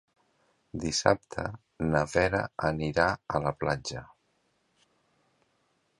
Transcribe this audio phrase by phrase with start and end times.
[0.85, 1.43] Dissabte
[1.91, 2.41] na Vera
[2.87, 3.07] irà
[3.37, 4.05] a la platja.